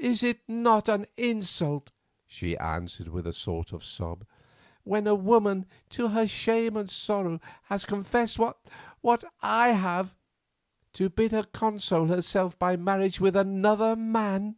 [0.00, 1.92] "Is it not an insult,"
[2.26, 4.26] she answered with a sort of sob,
[4.82, 12.08] "when a woman to her shame and sorrow has confessed—what I have—to bid her console
[12.08, 14.56] herself by marriage with another man?"